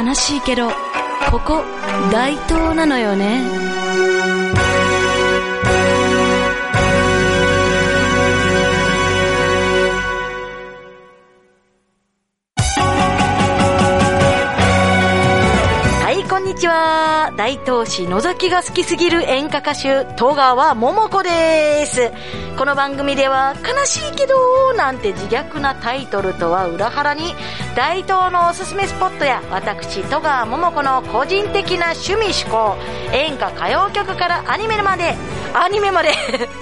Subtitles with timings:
[0.00, 0.68] 悲しいけど、
[1.30, 1.64] ここ、
[2.12, 4.37] 大東なのよね。
[16.48, 17.30] にちは。
[17.36, 22.10] 大東市野崎が好きすぎる演歌歌手、戸川桃子です。
[22.56, 27.34] この番組では、悲しいけど、なんて自虐なタイトルとは裏腹に、
[27.76, 32.76] 大東のおすすめスポットや、私、戸川桃子の個人的な趣味趣向、
[33.12, 35.16] 演歌歌謡曲からアニメまで、
[35.52, 36.14] アニメまで、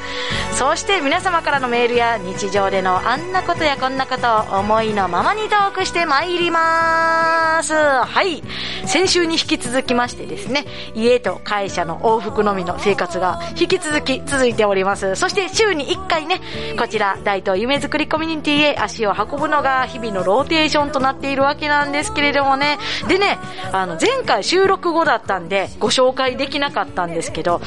[0.53, 7.75] そして皆様からのメールや日常でのあんなことやこんなことを思いのままにトークしてまいります。
[7.75, 8.43] はい。
[8.87, 15.17] 先週に引き続続きましてですね、家と会社の往復のみの生活が引き続き続いております。
[15.17, 16.41] そして週に1回ね、
[16.79, 22.79] こちら大東夢作りコミュニティへ足を運ぶのが日々のローテーションとなっているわけなんですけれどもね。
[23.07, 23.39] でね、
[23.71, 27.61] あの前回収録後だったんでご紹介できなかったんですけど、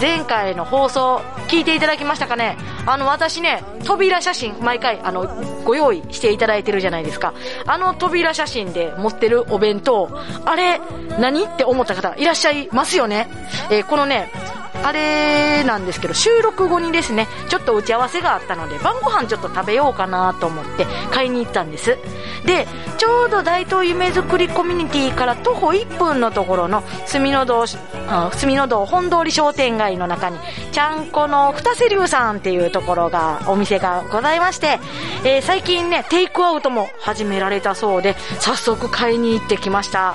[0.00, 2.56] 前回の放送聞いていただきましたかね？
[2.86, 5.28] あの私ね、扉写真毎回あの
[5.64, 7.34] ご用意していただいてるじゃないですか。
[7.66, 10.10] あの扉写真で持ってるお弁当、
[10.44, 10.80] あれ
[11.20, 11.46] 何？
[11.52, 13.28] って思った方いらっしゃいますよね。
[13.70, 14.30] えーこのね、
[14.84, 21.98] あれなんですけど、収録後にですね、ちょっと打ち合わせがあったので、晩ご飯ちょっと食べようかなと思って買いに行ったんです。
[22.44, 22.66] で、
[22.98, 30.38] ちょうど大東夢作りコミュニティから徒歩1分のところの住の堂、住の堂本通り商店街の中に、
[30.72, 34.80] ちゃんこの二瀬流さんっていうところが、お店がございまして、
[35.24, 40.14] えー最近ね、テイクアウトも始められたそうで、早速買いに行ってきました。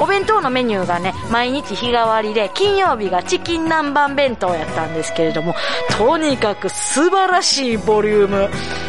[0.00, 5.54] お弁当のメニューがね、毎日日替わりで、金曜日がチキン南蛮弁当やったんですけれども、
[5.96, 8.48] とにかく素晴らしいボリューム。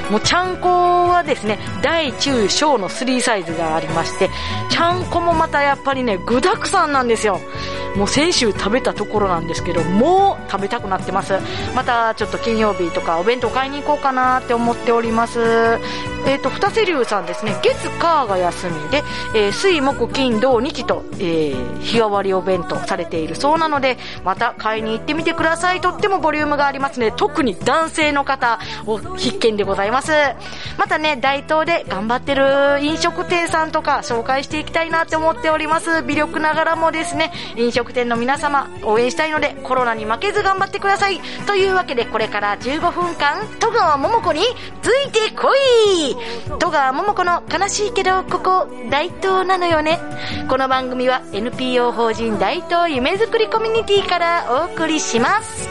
[0.09, 4.29] もうちゃんこはですね、大中小の3サイズがありまして、
[4.69, 7.39] ちゃんこもまたやっぱりね、具沢山なんですよ。
[7.95, 11.33] もう先週食べたところなんですけど、もう食べたくなってます。
[11.75, 15.77] またちょっと金曜日とかお弁当買いに行こうかなって思っております。
[16.25, 19.03] えっ、と、二瀬流さんですね、月火が休みで、
[19.35, 25.81] えー水木金土日と、えー日替わりお弁当されているそうなので、また買いに行ってみてください。
[25.81, 27.11] とってもボリュームがありますね。
[27.11, 30.11] 特に男性の方を必見でございます。
[30.77, 36.03] またね、大東で頑張ってる飲食店さんとか紹介していきたいなって思っております。
[36.03, 41.19] 微力ながらもですね、飲食店の皆様応援したいので、コロナに負けず頑張ってください。
[41.47, 44.41] というわけで、これから15分間、戸川桃子に
[44.81, 46.10] ついてこい
[46.59, 49.99] 戸川桃子の悲しいけど、ここ、大東なのよね。
[50.49, 55.69] この番組は NPO 法人大東夢づくりコミュニティからお送りします。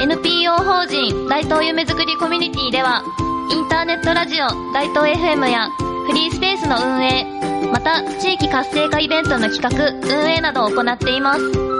[0.00, 3.02] NPO 法人大東夢づくりコミュニティでは、
[3.50, 5.68] インターネットラジオ大東 FM や
[6.06, 7.24] フリースペースの運営、
[7.70, 11.71] また地域活性化イベントの企画、運営などを行っています。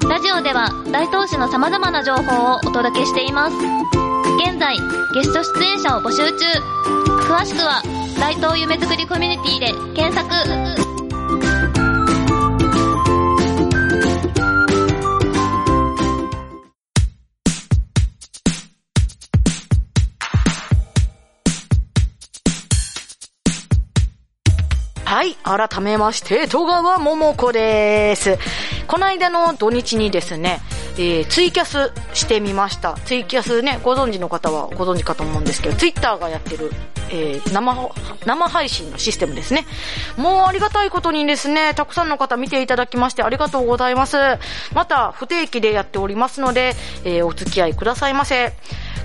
[0.00, 3.56] ラジオでは大東市の様々な情報をお届けしています。
[4.38, 4.76] 現在、
[5.12, 6.46] ゲスト出演者を募集中。
[7.28, 7.82] 詳しくは、
[8.18, 10.81] 大東夢づくりコミュニティで検索。
[25.22, 28.40] はい、改めまして、戸川桃子です。
[28.88, 30.58] この間の土日にですね、
[30.98, 32.94] えーツイキャスしてみました。
[33.04, 36.70] ツイキャスね、ご存知の方はご存知かと思うんですけど、ツイッターがやってる、
[37.10, 37.90] えー生、
[38.26, 39.64] 生配信のシステムですね。
[40.16, 44.16] もうありがたいことにですね、たくさんの方見ていただきましてありがとうございます。
[44.74, 48.52] また、不定期でやっておりますので、えーお付き合いくださいませ。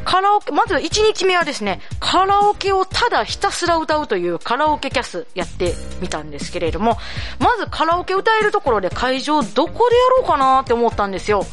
[0.08, 6.98] カラオケ、まず1日目はですね、カラオケをただひたすら歌うというカラオケキャスやってみたんですけれども、
[7.40, 11.46] まずカラオケ歌えるところで会場どこでやろうかなって思ったんですよ。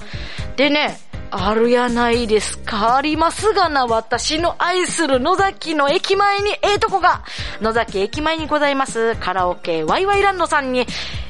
[0.56, 0.98] でね、
[1.30, 2.96] あるやないですか。
[2.96, 7.24] ありますがな、私の愛する野崎の駅前に、ええとこが、
[7.60, 10.86] 野崎駅前にございます、カラオケワイワイランドさんに、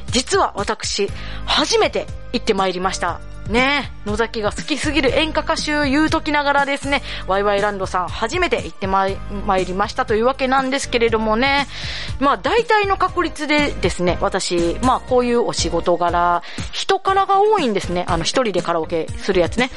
[0.09, 1.09] 実は私、
[1.47, 3.21] 初めて行ってまいりました。
[3.49, 9.19] ねえ、野崎が好きすぎる演歌歌手言うときながらですね、ワイワイランドさん初めて行ってまい
[9.67, 11.67] りましたというわけなんですけれどもね、
[12.21, 16.43] まあ大体の確率でですね、私、まあこういうお仕事柄、
[16.73, 18.07] 人からが多いんですね。
[18.09, 19.71] あの一人でカラオケするやつね。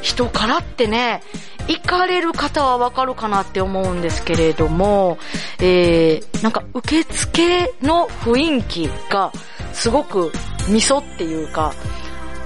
[0.00, 1.22] 人からってね、
[1.68, 5.18] 行かれる方はわかるかなって思うんですけれども、
[5.60, 9.30] えー、なんか受付の雰囲気が
[9.72, 10.32] すごく
[10.68, 11.74] 味噌っていうか、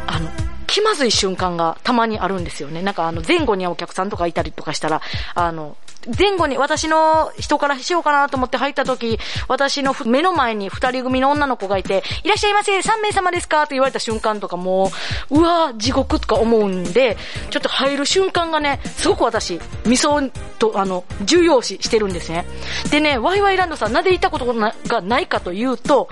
[0.07, 0.31] あの、
[0.75, 2.83] 気まずい瞬間がたまにあるんですよね。
[2.83, 5.03] なんかあの前後にお客さんとかいたりとかしたら、
[5.37, 5.77] あの、
[6.19, 13.69] 前後に私の人からしようかなと思って入った時、私の目の前に二人組の女の子がいて、いらっしゃいませ、3名様ですか？
[13.69, 14.91] と言われた瞬間とかも
[15.31, 17.17] う、うわ地獄とか思うんで、
[17.51, 20.29] ちょっと入る瞬間がね、すごく私、味噌
[20.59, 22.47] と、あの、重要視してるんですね。
[22.91, 26.09] でね、ワイワイランドさん、なぜ行ったことがないかというと、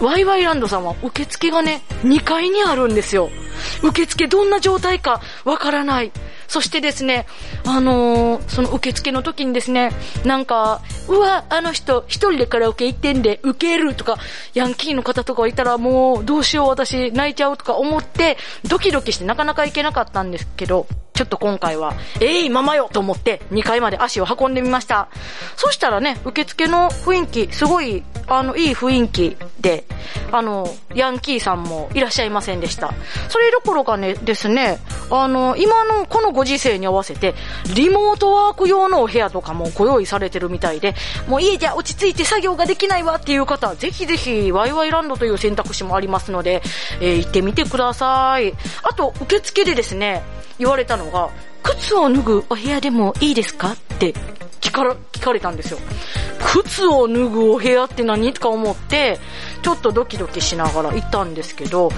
[0.00, 3.30] ワイワイランドさんは受付がね、2階にあるんですよ。
[3.82, 6.12] 受付どんな状態かわからない。
[6.48, 7.26] そしてですね、
[7.64, 9.92] あのー、その受付の時にですね、
[10.24, 14.18] なんか、うわ、あの人、一人でカラオケ行ってんで、受けるとか、
[14.54, 18.36] ヤンキーの方とかいたらもう、どうしよう、私、泣いちゃうとか思って、
[18.68, 25.08] ドキドキしてなかなか行けなかったんですけど、ちょっと今回は、えい、ママよと思って2階まで足を運んでみました。
[25.56, 29.84] そしたらね、受付の雰囲気、すごい、あの、いい雰囲気で、
[30.32, 32.92] あの、ヤンキーさんもいらっしゃいませんでした。
[33.28, 37.36] それどころかね、ですね、あの、今のこのご時世に合わせて、
[37.76, 40.96] リモートワーク用のお部屋とかもご用意されてるみたいで、
[41.28, 46.60] もう家じゃ落ち着いて作業ができないわっていう方、ぜひぜひ、ワイワイランドという選択肢もありますので、
[47.00, 48.52] えー、行ってみてください。
[48.82, 50.24] あと、受付でですね、
[50.58, 51.30] 言われたのが、
[51.62, 53.72] 靴を脱ぐお部屋でもいいですか？
[53.72, 54.12] って
[54.60, 55.78] 聞か聞かれたんですよ。
[56.44, 59.18] 靴を脱ぐお部屋って何とか思って、
[59.62, 61.90] ちょっとドキドキしながら行ったんですけど、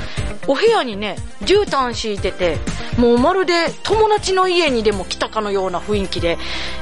[0.46, 2.58] お部屋にね、絨毯敷いてて、
[2.96, 6.38] もうまるで友達の家にでも来たかのような雰囲気で、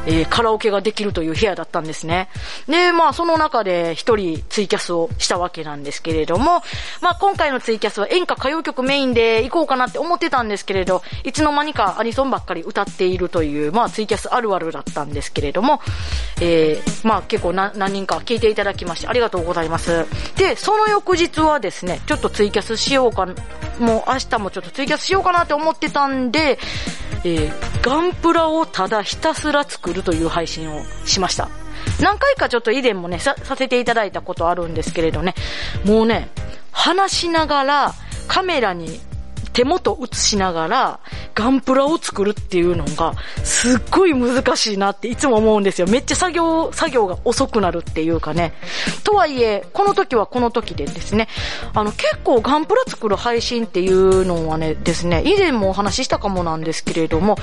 [0.06, 2.28] えー、カラオケができるという部屋だったんですね。
[2.69, 6.62] で、まあその中で一人ツイキャスをしたわけなんですけれども、
[7.00, 15.81] まあ今回のツイキャスは演歌歌謡曲メインで行こうかなって思ってたんですけれど、いつの間にかアニソンばっかり歌っているという、まあツイキャスあるあるだったんですけれども、
[16.43, 20.06] えー、まあ結構何人か聞いていただきましてありがとうございます。
[20.36, 23.26] で、その翌日はですね、ちょっとツイキャスしようか、
[23.78, 26.58] もう明日もちょっとツイキャスしようかなって思ってたんで、
[27.24, 27.52] えー、
[27.82, 31.48] ガンプラをただひたすら作るという配信をしました。
[32.00, 35.34] 何回かちょっと以前もね、さ、させていただいたことあるんですけれどね、
[35.84, 36.28] もうね、
[36.72, 37.94] 話しながら
[38.26, 39.00] カメラに
[39.54, 41.00] 手元映しながら、
[41.34, 43.14] ガンプラを作るっていうのが、
[43.44, 45.86] すっごい難しいなっていつも思うんですよ。
[45.86, 48.52] めっちゃ作業、作業が遅くなるっていうかね。
[49.04, 51.28] とはいえ、この時はこの時でですね、
[51.72, 57.38] あの、結構ガンプラ作る配信っていうのはね、ですね、以前もお話ししたかもなんですけれども、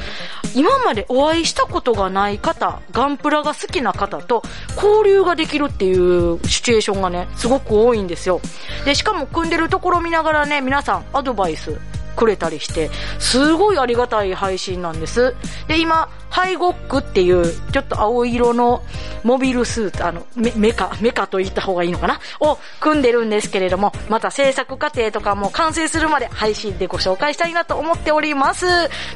[0.53, 4.43] 今までお会いしたことがない方、ガンプラが好きな方と
[4.75, 8.41] 交流ができるっていうシチュエーションがね、すごく多いんですよ。
[8.83, 11.79] で、しかも組んでるところ見ながらね、皆さんアドバイス
[12.15, 15.35] くれたりして、すごいありがたい配信なんです。
[15.67, 18.83] で、今、ハイゴックっていう、ちょっと青色の
[19.23, 22.21] モビルスーツ、あの、メメカ、メカと言った方がいいのかな？
[22.39, 28.65] を組んでるんですけれども、また制作過程とかも完成するまで配信でご紹介したいなと思っております。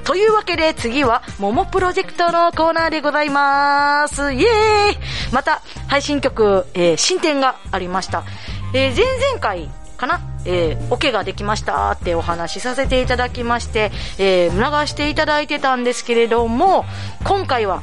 [0.04, 4.34] というわけで次は、モモプロジェクトのコーナーでございます。
[4.34, 4.98] イエーイ
[5.32, 8.24] また、配信曲、えー、進展がありました。
[8.74, 10.20] えー、前々回、かな？
[10.46, 16.86] えー、オケができましたってお話しさせていただきまして、えー、流していただいてたんですけれども、
[17.24, 17.82] 今回は、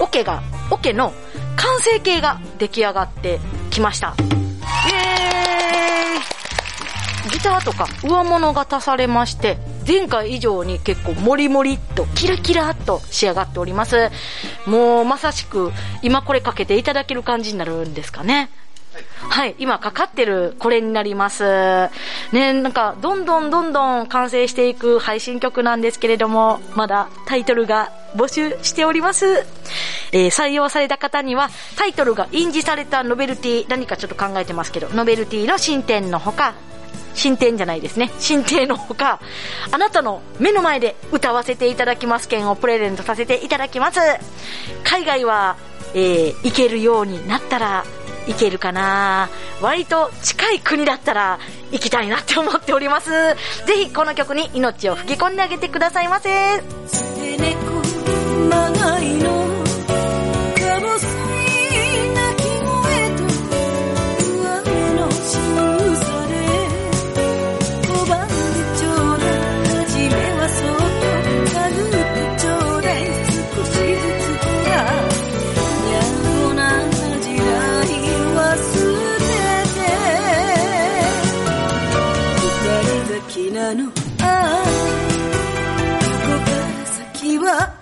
[0.00, 1.12] オケが、オケの
[1.56, 3.38] 完成形が出来上がって
[3.70, 4.14] きました。
[4.18, 4.26] イエー
[7.28, 14.10] イギターとか上物が足されまして、前回以上に結構モリモリっとキラキラっと仕上がっております。
[14.66, 15.72] もうまさしく
[16.02, 18.50] 今これかけていただける感じになるんですかね。
[19.18, 21.44] はい、今かかってるこれになります。
[22.32, 29.46] ね、なんか、どんどんどんどん完成していく配信曲なんですけれども、まだタイトルが募集しております。
[30.12, 36.54] えー、採用された方には、タイトルが印字されたノベルティ、何かちょっと考えてますけど、ノベルティの進展のほか、
[37.14, 38.10] 進展じゃないですね。
[38.18, 39.20] 進展のほか、
[39.72, 44.00] あなたの目の前で歌わせていただきます券をプレゼントさせていただきます。
[44.84, 45.56] 海外は、
[45.94, 47.84] えー、行けるようになったら、
[48.26, 49.28] 行けるかな
[49.60, 51.38] 割と近い国だったら
[51.70, 53.10] 行きたいなって思っております。
[53.10, 53.36] ぜ
[53.76, 56.62] ひこの曲に命を吹き込んであげてくださいませ。
[83.66, 84.64] ああ
[86.24, 87.75] ここから先は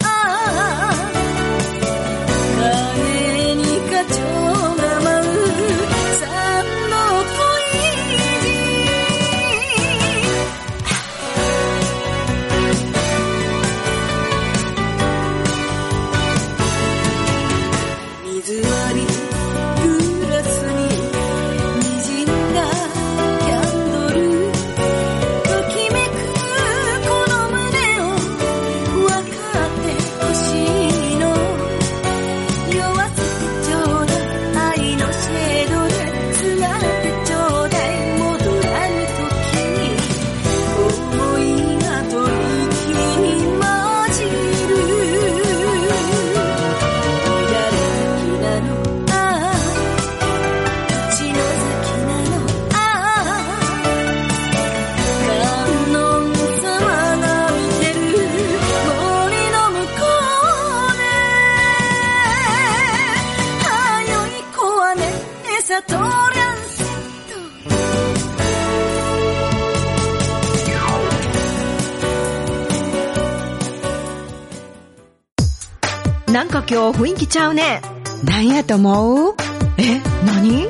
[76.44, 77.80] なんか今日雰囲気ちゃうね。
[78.22, 79.34] なんやと思う？
[79.78, 80.68] え、何？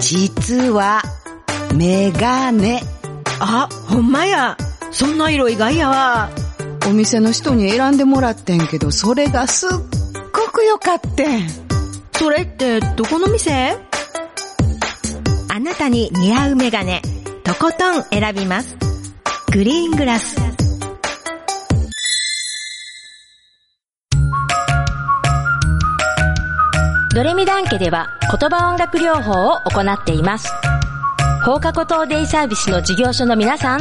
[0.00, 1.02] 実は、
[1.72, 2.82] メガネ。
[3.38, 4.56] あ、ほんまや。
[4.90, 6.30] そんな色意外やわ。
[6.88, 11.48] お店の人に選んでもらってんけど、それがすっごく良かってん。
[12.14, 13.78] それってどこの店？
[15.48, 17.02] あなたに似合うメガネ、
[17.44, 18.76] とことん選びます。
[19.52, 20.47] グリーングラス。
[27.14, 28.06] ドレミダン家では
[28.38, 30.48] 言葉音楽療法を行っています。
[31.44, 33.80] 放課後等デイサービスの事業所の皆さん、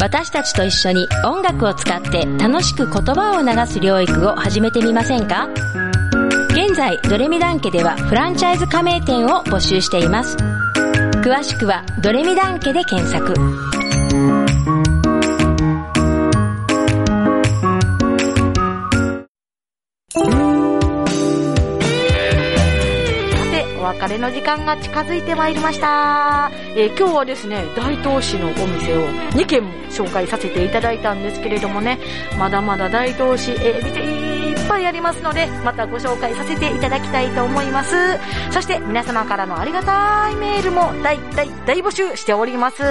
[0.00, 5.48] 私たちと一緒に音楽を使って楽しく言葉を流す療育を始めてみませんか？
[6.50, 10.36] 現在、ドレミダン家ではフランチャイズ加盟店を募集しています。
[10.36, 13.34] 詳しくはドレミダン家で検索。
[24.00, 26.50] 別れの時間が近づいてまいりました。
[26.76, 31.98] えー今日はですね、大東市のお店を2軒も紹介させていただいたんですけれどもね、
[32.38, 34.34] まだまだ大東市、えー、店
[34.64, 37.94] いっぱいありますので、またご紹介させていただきたいと思います。
[38.50, 42.82] そして、皆様からのありがたいメールも大大大募集しております。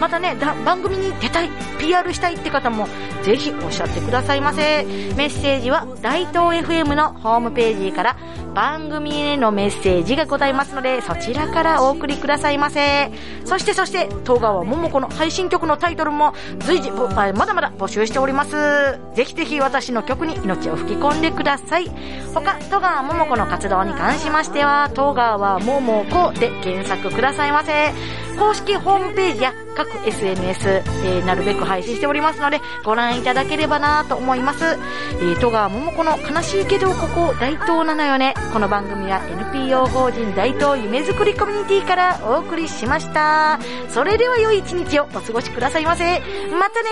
[0.00, 2.88] またね、番組に出たい、PR したいって方も、
[3.22, 4.84] ぜひおっしゃってくださいませ。
[5.16, 8.16] メッセージは、大東 FM のホームページから、
[8.54, 13.10] 番組へのメッセージがございますので、そちらからお送りくださいませ。
[13.44, 18.98] そしてそして、東川桃子の配信曲のタイトルも随時、まだまだ募集しております。
[19.14, 21.90] ぜひぜひ私の曲に命を吹き込んでください。
[22.34, 27.92] 他、戸川桃子の活動に関しましては、戸川桃子で検索くださいませ。
[28.38, 34.64] 公式ホームページや各 SNS、えーなるべく配信しておりますので、ご覧いただければなと思います。
[34.64, 38.34] えー、戸川桃子の悲しいけどここ大東なのよね。
[38.52, 39.20] この番組は
[39.52, 43.58] NPO 法人大東夢づくりコミュニティからお送りしました。
[43.88, 46.20] それでは良い一日をお過ごしくださいませ。
[46.50, 46.88] またね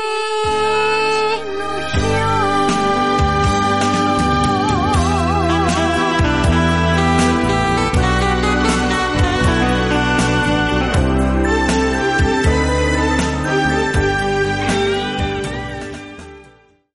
[2.33, 2.36] ー